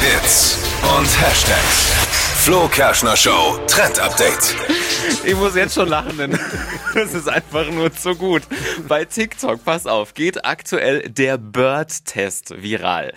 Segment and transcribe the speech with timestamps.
[0.00, 0.56] Hits
[0.96, 1.92] und Hashtags.
[2.42, 4.56] Flo Kerschner Show Trend Update.
[5.24, 6.38] Ich muss jetzt schon lachen, denn
[6.94, 8.42] das ist einfach nur zu gut.
[8.88, 13.12] Bei TikTok, pass auf, geht aktuell der Bird-Test viral.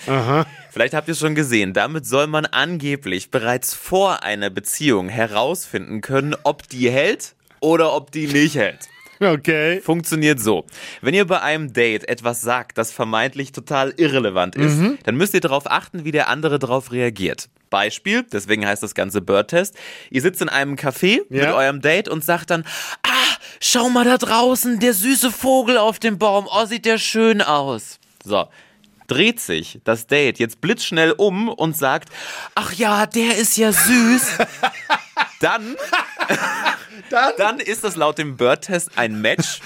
[0.71, 1.71] Vielleicht habt ihr es schon gesehen.
[1.71, 8.11] Damit soll man angeblich bereits vor einer Beziehung herausfinden können, ob die hält oder ob
[8.11, 8.89] die nicht hält.
[9.19, 9.79] Okay.
[9.81, 10.65] Funktioniert so.
[11.01, 15.39] Wenn ihr bei einem Date etwas sagt, das vermeintlich total irrelevant ist, dann müsst ihr
[15.39, 17.47] darauf achten, wie der andere darauf reagiert.
[17.69, 19.75] Beispiel, deswegen heißt das Ganze Bird-Test.
[20.11, 21.53] Ihr sitzt in einem Café mit Ja.
[21.55, 22.65] eurem Date und sagt dann,
[23.03, 23.09] ah,
[23.61, 27.99] schau mal da draußen, der süße Vogel auf dem Baum, oh, sieht der schön aus.
[28.23, 28.47] So.
[29.07, 32.09] Dreht sich das Date jetzt blitzschnell um und sagt,
[32.55, 34.37] ach ja, der ist ja süß.
[35.41, 35.75] Dann
[37.09, 37.33] Dann?
[37.37, 39.59] dann ist das laut dem Bird-Test ein Match.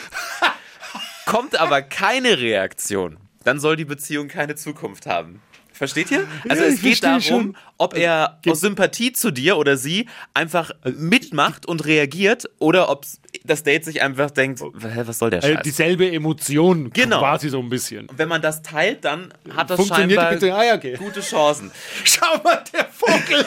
[1.26, 5.42] Kommt aber keine Reaktion, dann soll die Beziehung keine Zukunft haben.
[5.78, 6.28] Versteht ihr?
[6.50, 7.58] Also Ja, es geht darum, schon.
[7.78, 13.06] Ob er aus Sympathie zu dir oder sie einfach mitmacht und reagiert oder ob
[13.50, 15.64] das Date sich einfach denkt, hä, was soll der Äh, Scheiß?
[15.64, 17.20] dieselbe Emotion Genau.
[17.20, 18.08] quasi so ein bisschen.
[18.16, 20.56] Wenn man das teilt, dann hat das scheinbar Beziehung?
[20.58, 20.96] Ah, okay.
[20.98, 21.72] gute Chancen.
[22.04, 23.46] Schau mal, der Vogel.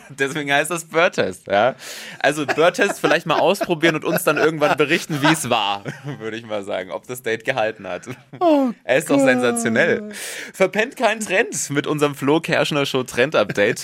[0.10, 1.46] Deswegen heißt das Bird-Test.
[1.48, 1.74] Ja?
[2.20, 5.84] Also Bird-Test vielleicht mal ausprobieren und uns dann irgendwann berichten, wie es war,
[6.18, 8.02] würde ich mal sagen, ob das Date gehalten hat.
[8.40, 10.10] Oh er ist doch sensationell.
[10.52, 13.82] Verpennt keinen Trend mit unserem Flo Kerschner Show Trend Update.